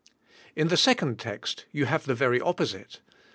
In 0.55 0.69
the 0.69 0.77
second 0.77 1.19
text 1.19 1.65
you 1.71 1.85
have 1.85 2.05
the 2.07 2.15
very 2.15 2.41
opposite. 2.41 3.01